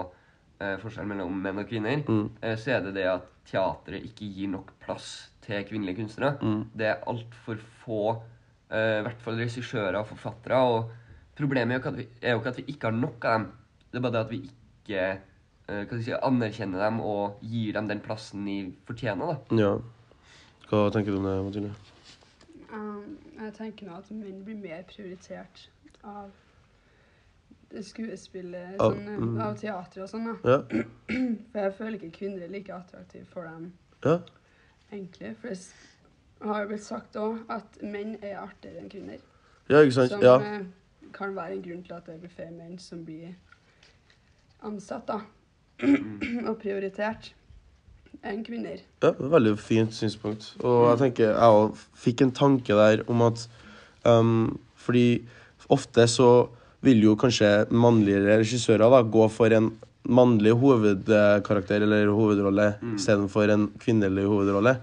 eh, 0.60 0.75
forskjellen 0.82 1.13
mellom 1.13 1.39
menn 1.43 1.62
og 1.63 1.70
kvinner, 1.70 2.03
eh, 2.41 2.55
så 2.60 2.77
er 2.77 2.86
det 2.88 2.96
det 3.00 3.08
at 3.12 3.29
teatret 3.50 4.05
ikke 4.08 4.29
gir 4.32 4.51
nok 4.53 4.72
plass 4.84 5.29
til 5.43 5.65
kvinnelige 5.67 6.00
kunstnere. 6.00 6.38
Det 6.72 6.88
er 6.88 7.03
altfor 7.12 7.60
få, 7.84 8.03
i 8.74 9.03
hvert 9.06 9.22
fall 9.22 9.39
regissører 9.42 10.00
og 10.00 10.08
forfattere. 10.10 10.60
Og 10.60 11.38
problemet 11.38 11.77
er 11.77 11.82
jo, 11.82 11.96
vi, 11.98 12.08
er 12.22 12.36
jo 12.36 12.42
ikke 12.42 12.53
at 12.56 12.62
vi 12.62 12.68
ikke 12.74 12.89
har 12.89 12.98
nok 12.98 13.25
av 13.30 13.39
dem. 13.39 13.48
Det 13.92 14.00
er 14.00 14.06
bare 14.06 14.15
det 14.15 14.24
at 14.24 14.32
vi 14.34 14.42
ikke 14.50 15.01
eh, 15.70 15.98
si, 16.01 16.13
anerkjenner 16.18 16.86
dem 16.86 17.01
og 17.06 17.42
gir 17.46 17.74
dem 17.77 17.89
den 17.92 18.01
plassen 18.06 18.46
de 18.50 18.58
fortjener. 18.88 19.36
da. 19.36 19.60
Ja. 19.62 19.74
Hva 20.70 20.88
tenker 20.94 21.13
du 21.13 21.20
om 21.20 21.27
det, 21.27 21.36
Mathilde? 21.46 21.74
Um, 22.74 23.18
jeg 23.38 23.53
tenker 23.60 23.86
nå 23.86 24.00
at 24.00 24.10
menn 24.10 24.39
blir 24.46 24.58
mer 24.58 24.82
prioritert 24.89 25.68
av 26.01 26.32
skuespillet, 27.82 28.75
Av- 28.82 28.94
sånn, 28.94 29.06
mm. 29.06 29.38
av 29.42 29.58
teater 29.58 30.03
og 30.06 30.10
sånn. 30.10 30.30
da. 30.30 30.56
Ja. 30.56 30.84
For 31.51 31.62
jeg 31.62 31.75
føler 31.77 31.98
ikke 32.00 32.18
kvinner 32.18 32.46
er 32.46 32.53
like 32.53 32.74
attraktive 32.74 33.25
for 33.30 33.50
dem, 33.50 33.72
ja. 34.06 34.20
egentlig. 34.92 35.36
For 35.42 35.53
det 35.53 35.60
har 36.43 36.63
jo 36.63 36.67
blitt 36.73 36.83
sagt 36.83 37.15
òg 37.19 37.39
at 37.50 37.77
menn 37.81 38.15
er 38.21 38.38
artigere 38.41 38.81
enn 38.83 38.89
kvinner. 38.91 39.19
Ja, 39.69 39.79
ikke 39.81 39.93
sant? 39.95 40.12
Som 40.12 40.21
Ja. 40.21 40.35
eh, 40.39 40.65
kan 41.13 41.35
være 41.35 41.53
en 41.57 41.62
grunn 41.62 41.83
til 41.83 41.93
at 41.95 42.05
det 42.05 42.19
blir 42.21 42.29
flere 42.33 42.51
menn 42.51 42.77
som 42.79 43.03
blir 43.05 43.35
ansatt, 44.63 45.07
da. 45.07 45.19
og 46.50 46.57
prioritert 46.62 47.31
enn 48.23 48.43
kvinner. 48.45 48.79
Ja, 49.01 49.09
det 49.12 49.19
er 49.19 49.25
et 49.25 49.31
veldig 49.33 49.53
fint 49.59 49.95
synspunkt. 49.97 50.51
Og 50.63 50.85
jeg 50.93 51.00
tenker, 51.01 51.31
jeg 51.33 51.57
òg 51.59 51.79
fikk 52.05 52.21
en 52.27 52.31
tanke 52.31 52.77
der 52.77 53.03
om 53.12 53.21
at 53.25 53.47
um, 54.05 54.59
Fordi 54.83 55.23
ofte 55.71 56.03
så 56.12 56.29
vil 56.83 57.00
jo 57.05 57.13
kanskje 57.15 57.69
mannlige 57.71 58.19
regissører 58.27 58.89
da 58.91 59.00
gå 59.07 59.29
for 59.31 59.53
en 59.55 59.69
mannlig 60.03 60.51
hovedkarakter 60.59 61.85
eller 61.85 62.09
hovedrolle 62.12 62.65
Mm. 62.81 62.95
istedenfor 62.97 63.50
en 63.53 63.69
kvinnelig 63.79 64.25
hovedrolle. 64.27 64.73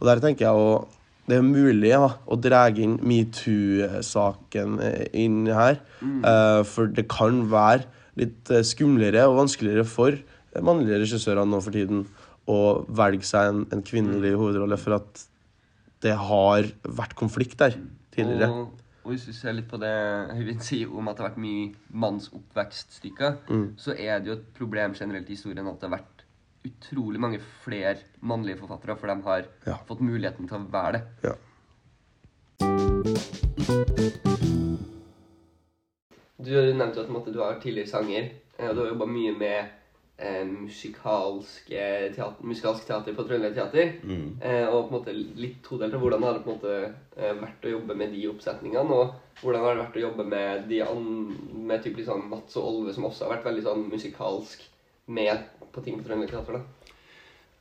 Og 0.00 0.06
der 0.06 0.20
tenker 0.20 0.44
jeg 0.44 0.52
å 0.52 0.86
det 1.28 1.36
er 1.36 1.44
mulig 1.44 1.90
da, 1.92 2.08
å 2.24 2.36
dra 2.40 2.62
inn 2.72 2.96
metoo-saken 3.04 4.78
eh, 4.80 5.04
inn 5.20 5.42
her. 5.52 5.80
Eh, 6.00 6.62
for 6.68 6.88
det 6.88 7.04
kan 7.12 7.42
være 7.52 7.84
litt 8.18 8.50
eh, 8.50 8.64
skumlere 8.66 9.26
og 9.28 9.42
vanskeligere 9.42 9.84
for 9.88 10.16
mannlige 10.64 11.02
regissører 11.04 11.46
nå 11.46 11.60
for 11.62 11.76
tiden 11.76 12.06
å 12.48 12.58
velge 12.96 13.28
seg 13.28 13.50
en, 13.52 13.64
en 13.74 13.84
kvinnelig 13.84 14.32
hovedrolle, 14.40 14.78
for 14.80 14.96
at 14.96 15.24
det 16.02 16.14
har 16.16 16.70
vært 16.82 17.12
konflikt 17.18 17.58
der 17.60 17.76
tidligere. 18.14 18.48
Og, 18.48 18.84
og 19.04 19.12
hvis 19.12 19.26
vi 19.28 19.34
ser 19.36 19.54
litt 19.58 19.68
på 19.70 19.78
det 19.82 19.92
Høyvind 20.32 20.64
sier 20.64 20.90
om 20.90 21.10
at 21.10 21.18
det 21.18 21.24
har 21.26 21.30
vært 21.32 21.42
mye 21.44 21.66
mannsoppvekststykker, 22.06 23.36
Mm. 23.52 23.66
så 23.80 23.92
er 23.92 24.20
det 24.22 24.32
jo 24.32 24.38
et 24.38 24.48
problem 24.56 24.96
generelt 24.96 25.28
i 25.28 25.36
historien 25.36 25.68
at 25.68 25.78
det 25.80 25.90
har 25.90 25.98
vært 25.98 26.17
utrolig 26.68 27.20
mange 27.20 27.40
flere 27.64 27.96
mannlige 28.20 28.60
forfattere, 28.62 28.96
for 28.98 29.06
de 29.12 29.22
har 29.22 29.44
Ja. 29.66 29.76
fått 29.88 30.00
muligheten 30.00 30.48
til 30.48 30.58
å 30.58 30.70
være 30.70 30.92
det. 30.92 31.02
Ja. 31.24 31.34
Du 36.38 36.52
nevnte 36.54 37.02
at 37.02 37.10
måte, 37.10 37.32
du 37.34 37.40
har 37.42 37.58
tidligere 37.62 37.90
sanger, 37.90 38.30
eh, 38.58 38.68
og 38.68 38.76
du 38.76 38.80
har 38.84 38.92
jobba 38.92 39.06
mye 39.10 39.32
med 39.38 39.74
eh, 40.18 40.44
musikalsk, 40.46 41.66
teater, 41.70 42.38
musikalsk 42.46 42.86
teater 42.86 43.14
på 43.16 43.24
Trøndelag 43.26 43.56
Teater. 43.56 43.92
Mm. 44.06 44.28
Eh, 44.42 44.66
og 44.68 44.88
på 44.88 44.92
en 44.92 44.96
måte 45.00 45.14
litt 45.38 45.58
todelt. 45.66 45.94
av 45.94 46.02
Hvordan 46.02 46.22
har 46.26 46.38
det 46.38 46.44
på 46.46 46.52
en 46.52 46.58
måte 46.60 46.94
eh, 47.16 47.34
vært 47.42 47.66
å 47.68 47.74
jobbe 47.74 47.96
med 47.98 48.14
de 48.14 48.24
oppsetningene? 48.30 48.98
Og 49.02 49.42
hvordan 49.42 49.66
har 49.66 49.74
det 49.76 49.84
vært 49.84 49.98
å 50.00 50.04
jobbe 50.06 50.26
med 50.30 50.66
de 50.70 50.80
an 50.86 51.06
med 51.68 51.84
typ 51.84 52.00
sånn 52.06 52.26
Mats 52.30 52.58
og 52.58 52.70
Olve, 52.70 52.94
som 52.94 53.06
også 53.10 53.26
har 53.26 53.36
vært 53.36 53.50
veldig 53.50 53.66
sånn 53.66 53.86
musikalsk 53.90 54.64
med 55.08 55.46
på 55.78 55.86
ting 55.86 56.02
på 56.02 56.08
Trøndelag 56.08 56.52
da? 56.58 56.62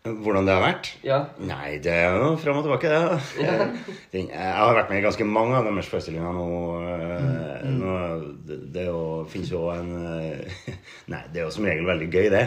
Hvordan 0.07 0.45
det 0.47 0.53
har 0.55 0.63
vært? 0.63 0.89
Ja. 1.03 1.17
Nei, 1.43 1.79
det 1.83 1.91
er 1.91 2.15
jo 2.15 2.29
fram 2.39 2.61
og 2.61 2.67
tilbake, 2.67 2.91
det. 2.91 2.99
da. 3.41 3.65
Jeg 4.21 4.53
har 4.59 4.77
vært 4.77 4.91
med 4.91 5.01
i 5.01 5.03
ganske 5.03 5.27
mange 5.27 5.57
av 5.57 5.67
deres 5.67 5.89
forestillinger 5.91 6.37
nå. 6.37 6.45
eh, 6.85 7.65
nå 7.73 7.97
det, 8.47 8.59
det 8.75 8.85
jo, 8.87 9.01
finnes 9.31 9.51
jo 9.51 9.65
en 9.73 9.91
eh, 10.13 10.71
Nei, 11.11 11.25
det 11.33 11.41
er 11.41 11.47
jo 11.47 11.51
som 11.57 11.67
regel 11.67 11.89
veldig 11.89 12.07
gøy, 12.13 12.29
det. 12.33 12.45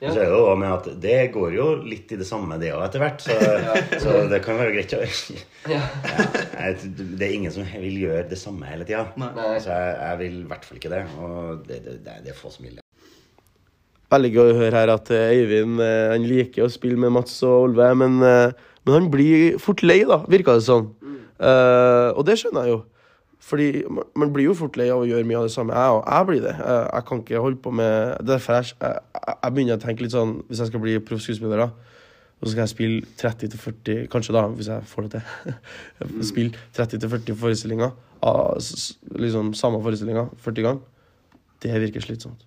Ja. 0.00 0.14
Så 0.14 0.22
er 0.22 0.30
det 0.30 0.36
jo 0.38 0.52
med 0.56 0.70
at 0.72 0.86
det 1.02 1.16
går 1.34 1.50
jo 1.52 1.64
litt 1.84 2.12
i 2.14 2.20
det 2.20 2.28
samme, 2.28 2.56
det 2.60 2.70
òg, 2.72 2.84
etter 2.86 3.02
hvert. 3.02 3.24
Så, 3.24 3.34
så 4.04 4.14
det 4.30 4.40
kan 4.44 4.60
være 4.60 4.76
greit 4.78 4.94
å 4.96 5.02
ja. 5.68 5.80
ja, 5.80 6.70
Det 6.78 7.26
er 7.26 7.34
ingen 7.34 7.52
som 7.52 7.66
vil 7.68 7.98
gjøre 8.06 8.28
det 8.30 8.38
samme 8.40 8.70
hele 8.70 8.86
tida. 8.88 9.08
Så 9.60 9.74
jeg, 9.74 9.98
jeg 9.98 10.22
vil 10.22 10.38
i 10.44 10.46
hvert 10.52 10.68
fall 10.68 10.80
ikke 10.80 10.94
det. 10.94 11.02
Og 11.20 11.66
det, 11.66 11.82
det, 11.88 11.98
det, 12.06 12.32
er 12.32 12.38
få 12.38 12.52
som 12.54 12.68
vil. 12.68 12.80
Veldig 14.10 14.30
gøy 14.34 14.48
å 14.52 14.58
høre 14.58 14.74
her 14.80 14.90
at 14.96 15.10
eh, 15.14 15.36
Øyvind 15.38 15.80
eh, 15.84 16.06
han 16.14 16.24
liker 16.26 16.64
å 16.66 16.70
spille 16.72 16.98
med 16.98 17.12
Mats 17.14 17.36
og 17.46 17.68
Olve, 17.68 17.90
men, 18.00 18.16
eh, 18.26 18.52
men 18.86 18.96
han 18.96 19.10
blir 19.12 19.58
fort 19.62 19.84
lei, 19.86 20.00
da, 20.08 20.22
virka 20.30 20.56
det 20.58 20.64
som. 20.66 20.88
Eh, 21.40 22.08
og 22.18 22.24
det 22.26 22.34
skjønner 22.40 22.66
jeg 22.66 22.74
jo. 22.74 22.80
Fordi 23.50 23.68
man, 23.88 24.32
blir 24.34 24.50
jo 24.50 24.54
fort 24.58 24.74
lei 24.76 24.90
av 24.92 25.00
å 25.00 25.06
gjøre 25.08 25.24
mye 25.26 25.38
av 25.40 25.46
det 25.46 25.54
samme. 25.54 25.72
Jeg, 25.78 26.02
jeg 26.10 26.26
blir 26.28 26.42
det. 26.44 26.56
Jeg, 26.58 26.82
jeg 26.92 27.06
kan 27.08 27.22
ikke 27.22 27.40
holde 27.46 27.60
på 27.64 27.70
med 27.72 28.18
Derfor 28.28 28.58
jeg, 28.58 28.74
jeg, 28.82 28.98
jeg 29.30 29.54
begynner 29.56 29.78
å 29.78 29.82
tenke 29.86 30.04
litt 30.04 30.12
sånn 30.12 30.34
Hvis 30.50 30.60
jeg 30.60 30.68
skal 30.68 30.82
bli 30.84 30.98
proffskuespiller, 31.08 31.62
da, 31.64 31.70
og 32.36 32.44
så 32.44 32.52
skal 32.52 32.62
jeg 32.66 32.72
spille 32.74 33.00
30-40 33.22 34.04
Kanskje, 34.12 34.34
da, 34.36 34.42
hvis 34.58 34.68
jeg 34.74 34.86
får 34.92 35.08
det 35.08 35.22
til. 35.22 35.56
spille 36.30 36.62
30-40 36.76 37.40
forestillinger. 37.40 37.96
Av, 38.28 38.58
s- 38.60 38.98
liksom 39.16 39.54
samme 39.56 39.80
forestillinga 39.86 40.26
40 40.44 40.66
ganger. 40.68 40.84
Det 41.64 41.80
virker 41.86 42.04
slitsomt. 42.04 42.44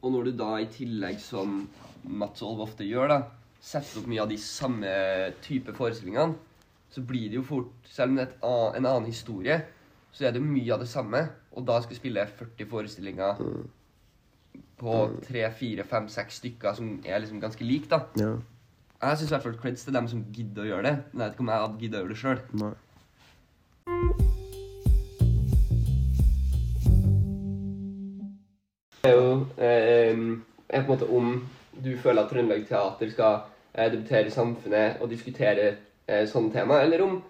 Og 0.00 0.14
når 0.14 0.30
du 0.30 0.36
da 0.40 0.52
i 0.60 0.68
tillegg, 0.72 1.18
som 1.20 1.64
Mats 2.04 2.42
og 2.42 2.54
Olve 2.54 2.68
ofte 2.68 2.86
gjør, 2.88 3.12
da, 3.12 3.18
setter 3.60 4.00
opp 4.00 4.08
mye 4.08 4.22
av 4.22 4.30
de 4.30 4.38
samme 4.40 4.92
type 5.44 5.74
forestillingene, 5.76 6.38
så 6.90 7.02
blir 7.06 7.28
det 7.30 7.38
jo 7.38 7.44
fort 7.46 7.86
Selv 7.86 8.10
om 8.10 8.16
det 8.18 8.24
er 8.26 8.78
en 8.78 8.86
annen 8.86 9.06
historie, 9.06 9.60
så 10.10 10.26
er 10.26 10.32
det 10.34 10.42
mye 10.42 10.72
av 10.74 10.80
det 10.82 10.88
samme. 10.90 11.20
Og 11.54 11.66
da 11.66 11.76
skal 11.82 11.98
spille 11.98 12.24
40 12.26 12.66
forestillinger 12.70 13.42
på 14.80 14.94
tre, 15.26 15.44
fire, 15.54 15.84
fem, 15.86 16.08
seks 16.10 16.40
stykker 16.40 16.74
som 16.78 16.92
er 17.04 17.20
liksom 17.20 17.42
ganske 17.42 17.66
like, 17.66 17.90
da. 17.90 18.00
Ja. 18.18 18.32
Jeg 19.00 19.18
syns 19.18 19.30
i 19.30 19.34
hvert 19.34 19.46
fall 19.46 19.58
creds 19.60 19.84
til 19.86 19.96
dem 19.96 20.08
som 20.10 20.22
gidder 20.34 20.64
å 20.64 20.70
gjøre 20.70 20.86
det. 20.86 20.94
Men 21.10 21.22
jeg 21.22 21.26
vet 21.26 21.36
ikke 21.36 21.44
om 21.44 21.52
jeg 21.52 21.64
hadde 21.64 21.82
giddet 21.82 21.98
å 21.98 22.02
gjøre 22.02 22.14
det 22.14 22.20
sjøl. 22.22 22.40
Er 29.10 29.18
jo 29.18 29.32
eh, 29.58 30.22
er 30.70 30.84
på 30.84 30.92
en 30.92 30.94
måte 30.94 31.10
om 31.10 31.32
du 31.80 31.92
føler 31.98 32.22
at 32.22 32.32
Trøndelag 32.32 32.64
Teater 32.68 33.10
skal 33.12 33.38
eh, 33.74 33.90
debutere 33.92 34.26
i 34.26 34.34
samfunnet 34.34 35.02
og 35.02 35.10
diskutere 35.10 35.68
eh, 36.06 36.24
sånne 36.30 36.54
tema, 36.54 36.80
eller 36.82 37.04
om 37.04 37.20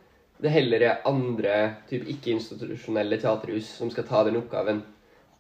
det 0.41 0.55
heller 0.55 0.83
er 0.87 1.03
andre 1.09 1.57
type 1.91 2.09
ikke-institusjonelle 2.09 3.19
teaterhus 3.21 3.69
som 3.77 3.91
skal 3.93 4.07
ta 4.09 4.23
den 4.25 4.39
oppgaven. 4.41 4.81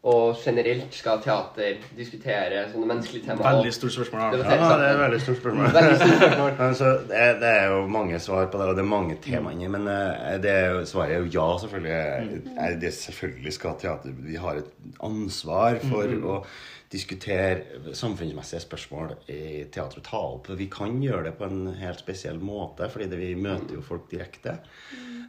Og 0.01 0.39
generelt 0.41 0.95
skal 0.97 1.19
teater 1.21 1.75
diskutere 1.93 2.63
sånne 2.71 2.87
menneskelige 2.89 3.27
temaer. 3.27 3.59
Veldig 3.59 3.73
stort 3.77 3.93
spørsmål. 3.99 4.23
Ja, 4.23 4.39
det 4.41 4.87
er 4.87 4.95
et 4.95 5.01
veldig 5.03 5.19
stort 5.21 5.41
spørsmål. 5.43 5.67
Veldig 5.75 5.99
stort 6.01 6.15
spørsmål. 6.23 6.55
Altså, 6.71 6.93
det, 7.11 7.19
er, 7.19 7.35
det 7.43 7.51
er 7.51 7.67
jo 7.75 7.83
mange 7.99 8.21
svar 8.25 8.47
på 8.49 8.63
det, 8.63 8.69
og 8.71 8.79
det 8.79 8.85
er 8.85 8.89
mange 8.89 9.19
temaer 9.21 9.53
inni, 9.59 9.69
men 9.69 9.85
eh, 9.93 10.39
det 10.41 10.55
er 10.55 10.67
jo, 10.73 10.81
svaret 10.89 11.19
er 11.19 11.21
jo 11.27 11.29
ja, 11.37 11.47
selvfølgelig. 11.67 11.93
Eh, 12.57 12.81
Det, 12.81 12.95
selvfølgelig 12.97 13.53
skal 13.53 13.77
teater 13.81 14.17
Vi 14.25 14.41
har 14.41 14.63
et 14.63 14.73
ansvar 15.05 15.77
for 15.91 16.17
å 16.33 16.41
diskutere 16.91 17.95
samfunnsmessige 17.95 18.65
spørsmål 18.65 19.13
i 19.31 19.65
teater 19.71 20.01
og 20.01 20.07
ta 20.07 20.21
opp. 20.33 20.51
Vi 20.59 20.67
kan 20.73 20.97
gjøre 21.03 21.29
det 21.29 21.37
på 21.39 21.47
en 21.47 21.75
helt 21.79 22.03
spesiell 22.03 22.41
måte, 22.43 22.89
fordi 22.91 23.07
vi 23.15 23.35
møter 23.39 23.77
jo 23.77 23.85
folk 23.87 24.09
direkte. 24.11 24.57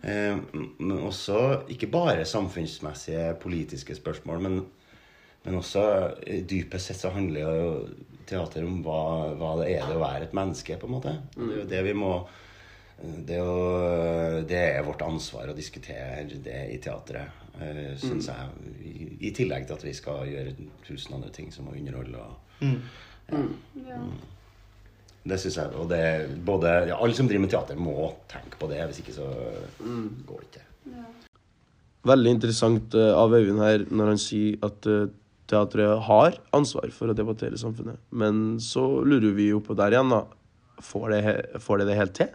Eh, 0.02 0.40
men 0.80 0.96
også 0.98 1.68
ikke 1.70 1.92
bare 1.94 2.26
samfunnsmessige 2.26 3.36
politiske 3.42 3.96
spørsmål, 3.96 4.42
men, 4.42 4.62
men 5.46 5.60
også 5.60 5.84
eh, 6.26 6.42
dypest 6.50 6.90
sett 6.90 7.04
så 7.04 7.14
handler 7.14 7.46
jo 7.46 7.76
teater 8.32 8.66
om 8.66 8.82
hva, 8.86 9.02
hva 9.38 9.56
det 9.62 9.76
er 9.76 9.86
det 9.86 10.00
å 10.00 10.02
være 10.02 10.30
et 10.30 10.38
menneske, 10.38 10.80
på 10.82 10.90
en 10.90 10.96
måte. 10.98 11.18
Det 11.36 11.52
er 11.52 11.60
jo 11.62 11.70
det 11.76 11.84
vi 11.92 11.98
må 12.02 12.16
det, 13.02 13.36
er 13.36 13.40
jo, 13.42 14.42
det 14.46 14.60
er 14.62 14.84
vårt 14.86 15.02
ansvar 15.06 15.50
å 15.50 15.58
diskutere 15.58 16.24
det 16.30 16.60
i 16.74 16.78
teatret, 16.82 17.41
uh, 17.60 17.94
syns 18.02 18.30
jeg. 18.32 18.74
I, 18.86 19.08
I 19.28 19.32
tillegg 19.36 19.68
til 19.68 19.78
at 19.78 19.86
vi 19.86 19.94
skal 19.98 20.28
gjøre 20.30 20.56
tusen 20.88 21.18
andre 21.18 21.32
ting 21.36 21.52
som 21.54 21.70
å 21.72 21.76
underholde. 21.78 22.22
Og, 22.22 22.68
Ja. 23.32 23.98
det 25.24 25.38
syns 25.40 25.58
jeg. 25.58 25.74
Og 25.80 25.88
det, 25.92 26.00
er 26.00 26.28
både, 26.46 26.74
ja, 26.90 26.98
alle 26.98 27.16
som 27.16 27.28
driver 27.30 27.46
med 27.46 27.54
teater, 27.54 27.80
må 27.80 28.12
tenke 28.32 28.60
på 28.60 28.68
det. 28.72 28.82
Hvis 28.90 29.02
ikke 29.04 29.16
så 29.16 29.30
går 30.28 30.44
det 30.44 30.50
ikke. 30.50 30.66
Veldig 32.10 32.32
interessant 32.34 32.96
eh, 32.98 33.12
av 33.14 33.34
Øyvind 33.38 33.62
her 33.62 33.84
når 33.94 34.08
han 34.16 34.22
sier 34.22 34.56
at 34.66 34.88
eh, 34.90 35.12
teatret 35.52 36.02
har 36.08 36.38
ansvar 36.58 36.90
for 36.96 37.12
å 37.12 37.16
debattere 37.18 37.60
samfunnet. 37.62 38.00
Men 38.10 38.58
så 38.64 38.88
lurer 39.06 39.36
vi 39.38 39.52
jo 39.52 39.60
på 39.62 39.78
der 39.78 39.94
igjen, 39.94 40.10
da. 40.10 40.24
Får 40.82 41.12
det, 41.14 41.22
får 41.62 41.84
det 41.84 41.88
det 41.92 41.98
helt 42.00 42.16
til? 42.18 42.32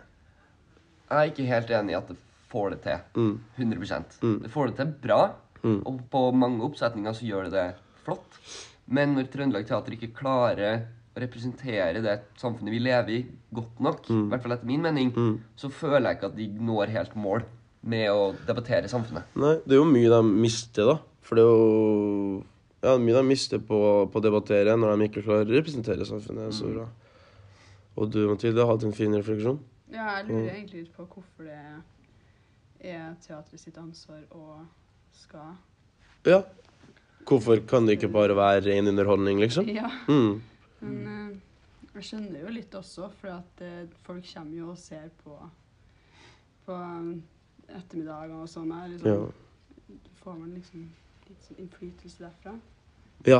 Jeg 1.11 1.16
er 1.18 1.32
ikke 1.32 1.49
helt 1.50 1.73
enig 1.80 1.96
i 1.96 1.99
at 1.99 2.12
det 2.12 2.16
får 2.57 2.77
det 2.77 2.79
til. 2.87 3.03
Mm. 3.21 3.35
100% 3.61 4.21
Det 4.43 4.53
får 4.53 4.71
det 4.73 4.79
til 4.81 4.95
bra, 5.05 5.21
og 5.67 6.03
på 6.11 6.21
mange 6.33 6.65
oppsetninger 6.65 7.17
så 7.17 7.27
gjør 7.29 7.49
det 7.49 7.57
det 7.57 7.67
flott. 8.07 8.41
Men 8.87 9.17
når 9.17 9.29
Trøndelag 9.33 9.67
Teater 9.67 9.97
ikke 9.97 10.15
klarer 10.15 10.85
å 11.17 11.21
representere 11.21 12.03
det 12.05 12.17
samfunnet 12.39 12.75
vi 12.75 12.81
lever 12.85 13.15
i, 13.17 13.21
godt 13.57 13.81
nok, 13.83 14.11
i 14.13 14.19
hvert 14.31 14.45
fall 14.45 14.55
etter 14.55 14.69
min 14.69 14.85
mening, 14.85 15.13
så 15.59 15.71
føler 15.73 16.11
jeg 16.11 16.19
ikke 16.21 16.31
at 16.31 16.37
de 16.39 16.49
når 16.71 16.93
helt 16.95 17.17
mål 17.19 17.47
med 17.87 18.11
å 18.11 18.29
debattere 18.47 18.91
samfunnet. 18.91 19.33
Nei, 19.39 19.57
det 19.65 19.77
er 19.77 19.81
jo 19.81 19.89
mye 19.89 20.11
de 20.13 20.21
mister, 20.27 20.93
da. 20.93 20.99
For 21.27 21.39
det 21.39 21.43
er 21.43 21.51
jo 21.51 22.45
ja, 22.87 22.95
mye 23.03 23.17
de 23.19 23.25
mister 23.27 23.63
på, 23.63 23.81
på 24.13 24.21
å 24.21 24.25
debattere 24.25 24.77
når 24.79 24.95
de 24.95 25.09
ikke 25.09 25.25
klarer 25.27 25.51
å 25.51 25.57
representere 25.57 26.07
samfunnet 26.07 26.55
så 26.55 26.71
bra. 26.71 26.87
Og 27.97 28.11
du, 28.13 28.21
Mathilde, 28.29 28.63
har 28.63 28.75
hatt 28.75 28.85
en 28.87 28.95
fin 28.95 29.15
refleksjon? 29.17 29.59
Ja, 29.91 30.19
jeg 30.19 30.29
lurer 30.29 30.51
egentlig 30.53 30.83
litt 30.85 30.97
på 30.97 31.07
hvorfor 31.07 31.47
det 31.47 31.61
er 32.80 33.14
teatret 33.25 33.61
sitt 33.61 33.78
ansvar 33.78 34.23
og 34.30 34.66
skal 35.16 35.54
Ja. 36.26 36.42
Hvorfor 37.26 37.59
kan 37.66 37.87
det 37.87 37.97
ikke 37.99 38.12
bare 38.12 38.37
være 38.38 38.61
ren 38.68 38.88
underholdning, 38.88 39.40
liksom? 39.42 39.66
Ja. 39.68 39.90
Mm. 40.06 40.42
Men 40.80 41.06
eh, 41.11 41.38
jeg 41.97 42.04
skjønner 42.11 42.45
jo 42.45 42.52
litt 42.54 42.75
også, 42.78 43.09
for 43.21 43.33
at 43.35 43.62
eh, 43.66 43.88
folk 44.06 44.26
kommer 44.33 44.59
jo 44.61 44.71
og 44.71 44.78
ser 44.78 45.09
på 45.25 45.38
på 46.66 46.75
um, 46.75 47.11
ettermiddagene 47.71 48.42
og 48.42 48.49
sånn 48.50 48.73
her. 48.75 48.88
Liksom, 48.90 49.11
Ja. 49.11 49.99
Får 50.23 50.35
man 50.35 50.54
liksom 50.56 50.87
litt 51.28 51.45
sånn 51.47 51.61
innflytelse 51.62 52.25
derfra, 52.25 52.56
ja. 53.26 53.38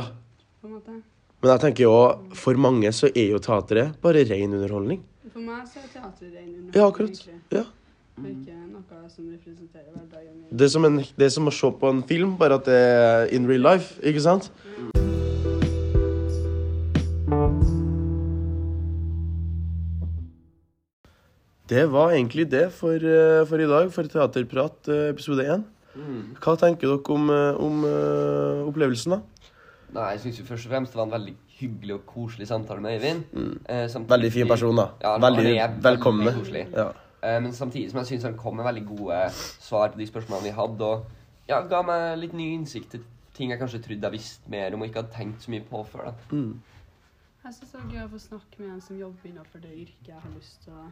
på 0.61 0.67
en 0.69 0.75
måte. 0.77 0.93
Men 1.41 1.51
jeg 1.51 1.61
tenker 1.65 1.83
jo, 1.83 1.95
for 2.39 2.57
mange 2.59 2.89
så 2.95 3.09
er 3.11 3.33
jo 3.33 3.41
teatret 3.43 3.99
bare 4.01 4.23
ren 4.25 4.55
underholdning. 4.55 5.03
For 5.27 5.43
meg 5.43 5.67
så 5.67 5.83
er 5.83 5.91
teatret 5.91 6.31
ren 6.31 6.47
underholdning. 6.47 6.71
Ja, 6.79 6.87
akkurat. 6.87 7.11
egentlig. 7.11 7.41
Ja. 7.51 7.65
Og 8.17 8.25
ikke 8.25 8.55
noe 8.71 9.09
som 9.13 9.27
representerer 9.29 9.91
hverdagen 9.93 10.33
min. 10.39 10.57
Det 10.57 10.65
er, 10.65 10.71
som 10.73 10.85
en, 10.87 10.97
det 10.97 11.25
er 11.27 11.33
som 11.35 11.47
å 11.47 11.53
se 11.53 11.69
på 11.81 11.91
en 11.93 12.01
film, 12.09 12.33
bare 12.39 12.57
at 12.57 12.65
det 12.65 12.77
er 12.77 13.27
in 13.37 13.45
real 13.49 13.61
life, 13.67 13.99
ikke 14.01 14.23
sant? 14.25 14.49
Det 21.69 21.83
var 21.91 22.13
egentlig 22.15 22.45
det 22.51 22.69
for, 22.71 22.95
eh, 22.95 23.45
for 23.47 23.59
i 23.59 23.67
dag, 23.67 23.89
for 23.91 24.03
Teaterprat 24.07 24.87
eh, 24.87 25.09
episode 25.11 25.43
1. 25.43 25.65
Mm. 25.97 26.21
Hva 26.39 26.53
tenker 26.61 26.87
dere 26.87 27.15
om, 27.15 27.29
eh, 27.33 27.59
om 27.59 27.81
eh, 27.89 28.61
opplevelsen, 28.69 29.17
da? 29.17 29.51
Nei, 29.97 30.11
jeg 30.15 30.21
syns 30.23 30.39
jo 30.39 30.45
først 30.47 30.67
og 30.67 30.71
fremst 30.71 30.93
det 30.93 30.99
var 31.01 31.07
en 31.09 31.15
veldig 31.17 31.33
hyggelig 31.57 31.93
og 31.97 32.05
koselig 32.07 32.47
samtale 32.47 32.81
med 32.83 32.97
Øyvind. 32.99 33.23
Eh, 33.67 33.87
Mm. 33.87 34.07
Veldig 34.07 34.31
fin 34.31 34.47
person, 34.47 34.75
da. 34.75 34.87
Ja, 35.01 35.17
veldig 35.17 35.43
veldig 35.43 35.83
velkommen. 35.83 36.33
koselig. 36.33 36.67
Ja. 36.73 36.91
Eh, 37.27 37.37
men 37.43 37.51
samtidig 37.55 37.91
som 37.91 37.99
jeg 38.01 38.11
syns 38.13 38.27
han 38.29 38.37
kom 38.39 38.55
med 38.59 38.67
veldig 38.69 38.85
gode 38.87 39.19
svar 39.35 39.91
på 39.91 39.99
de 39.99 40.07
spørsmålene 40.07 40.47
vi 40.47 40.55
hadde, 40.55 40.87
og 40.87 41.49
ja, 41.49 41.59
ga 41.67 41.81
meg 41.83 42.17
litt 42.21 42.35
ny 42.37 42.53
innsikt 42.55 42.93
til 42.95 43.03
ting 43.37 43.51
jeg 43.53 43.59
kanskje 43.61 43.83
trodde 43.83 44.07
jeg 44.07 44.15
visste 44.15 44.49
mer 44.49 44.73
om 44.73 44.81
og 44.81 44.87
ikke 44.89 45.03
hadde 45.03 45.13
tenkt 45.17 45.43
så 45.45 45.51
mye 45.53 45.65
på 45.67 45.83
før. 45.91 46.07
da. 46.11 46.13
Mm. 46.31 46.61
Jeg 47.43 47.53
syns 47.57 47.73
det 47.73 47.81
er 47.81 47.91
gøy 47.93 48.05
å 48.05 48.13
få 48.13 48.19
snakke 48.19 48.61
med 48.63 48.69
en 48.75 48.81
som 48.83 48.97
jobber 48.99 49.29
innenfor 49.29 49.61
det 49.63 49.73
yrket 49.83 50.07
jeg 50.09 50.23
har 50.23 50.33
lyst 50.35 50.63
til 50.65 50.73
å 50.73 50.87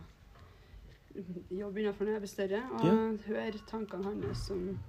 jobbe 1.61 1.81
innenfor 1.81 2.05
når 2.05 2.17
jeg 2.17 2.23
blir 2.25 2.33
større, 2.33 2.61
og 2.75 2.85
Ja. 2.85 2.93
høre 3.27 3.63
tankene 3.71 4.03
hans 4.03 4.49
om 4.51 4.79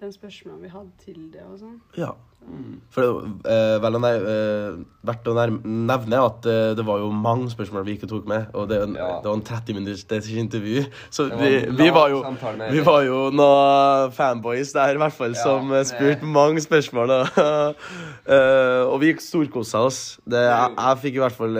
de 0.00 0.12
spørsmålene 0.14 0.62
vi 0.62 0.68
hadde 0.72 0.90
til 1.04 1.20
det 1.32 1.42
og 1.52 1.58
sånn. 1.60 1.78
ja. 1.98 2.12
Mm. 2.48 2.76
For 2.94 3.02
det 3.02 3.50
er 3.50 3.74
eh, 3.74 3.80
vel 3.82 3.96
å 3.98 4.00
eh, 4.06 4.76
verdt 5.04 5.26
å 5.28 5.32
nevne 5.34 6.20
at 6.22 6.46
eh, 6.46 6.68
det 6.78 6.84
var 6.86 7.00
jo 7.02 7.08
mange 7.12 7.50
spørsmål 7.50 7.82
vi 7.84 7.96
ikke 7.98 8.06
tok 8.08 8.28
med. 8.30 8.46
Og 8.54 8.68
det, 8.70 8.78
Ja. 8.94 9.08
det 9.20 9.26
var 9.26 9.34
en 9.34 9.42
30 9.42 9.74
minutters 9.74 10.28
intervju. 10.30 10.84
Så 11.10 11.26
var 11.28 11.42
vi, 11.42 11.50
vi, 11.76 11.88
var 11.92 12.08
jo, 12.14 12.22
vi 12.70 12.80
var 12.86 13.02
jo 13.04 13.18
noen 13.34 14.14
fanboys 14.14 14.70
der, 14.72 14.94
i 14.94 15.02
hvert 15.02 15.12
fall, 15.18 15.34
Ja, 15.34 15.42
som 15.42 15.68
det- 15.74 15.82
spurte 15.90 16.24
mange 16.24 16.62
spørsmål. 16.62 17.10
Og, 17.10 17.74
eh, 18.38 18.86
og 18.86 19.00
vi 19.02 19.12
storkosa 19.20 19.82
oss. 19.90 20.00
Det, 20.24 20.38
jeg, 20.46 20.72
jeg 20.78 21.02
fikk 21.02 21.18
i 21.18 21.24
hvert 21.26 21.36
fall 21.42 21.58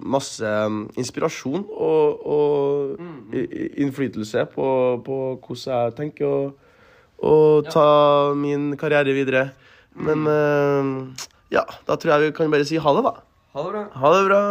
masse 0.00 0.54
inspirasjon 1.02 1.66
og, 1.66 2.26
og 2.26 2.98
Mm. 3.02 3.32
i- 3.34 3.68
innflytelse 3.82 4.46
på, 4.54 5.02
på 5.04 5.16
hvordan 5.42 5.72
jeg 5.74 5.94
tenker 5.96 6.26
å, 6.26 6.52
å 7.22 7.62
ta 7.70 8.34
min 8.34 8.76
karriere 8.76 9.12
videre. 9.14 9.52
Men 9.94 10.24
Mm. 10.24 11.14
eh, 11.16 11.26
ja, 11.52 11.64
da 11.86 11.96
tror 11.96 12.12
jeg 12.14 12.20
vi 12.32 12.36
kan 12.36 12.50
bare 12.50 12.64
si 12.64 12.76
ha 12.76 12.92
det, 12.96 13.02
da. 13.04 13.14
Ha 13.54 13.62
det 13.62 13.72
bra. 13.72 13.84
Ha 14.00 14.12
det 14.16 14.24
bra. 14.28 14.42